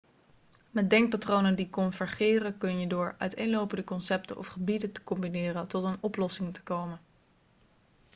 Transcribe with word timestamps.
met 0.69 0.89
denkpatronen 0.89 1.55
die 1.55 1.69
convergeren 1.69 2.57
kun 2.57 2.79
je 2.79 2.87
door 2.87 3.15
uiteenlopende 3.17 3.83
concepten 3.83 4.37
of 4.37 4.47
gebieden 4.47 4.91
te 4.91 5.03
combineren 5.03 5.67
tot 5.67 5.83
een 5.83 5.97
oplossing 6.01 6.53
te 6.53 6.63
komen 6.63 6.99